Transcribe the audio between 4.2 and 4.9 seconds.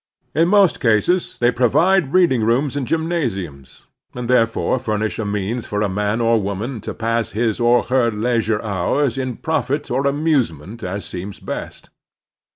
there fore f